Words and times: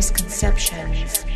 misconceptions. 0.00 1.26